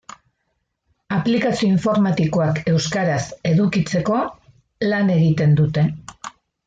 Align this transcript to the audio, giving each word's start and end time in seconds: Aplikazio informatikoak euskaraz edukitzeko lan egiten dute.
Aplikazio 1.17 1.67
informatikoak 1.73 2.61
euskaraz 2.73 3.21
edukitzeko 3.51 4.17
lan 4.93 5.13
egiten 5.19 5.55
dute. 5.61 5.85